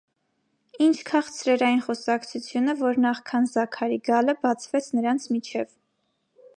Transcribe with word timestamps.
Ի՜նչ 0.85 0.95
քաղցր 1.09 1.51
էր 1.55 1.65
այն 1.67 1.83
խոսակցությունը, 1.89 2.77
որ, 2.81 2.97
նախքան 3.05 3.47
Զաքարի 3.55 4.03
գալը՝ 4.11 4.39
բացվեց 4.47 4.93
նրանց 5.01 5.33
միջև: 5.37 5.75